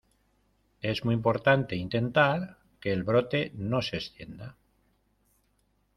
[0.81, 4.57] es muy importante intentar que el brote no se extienda.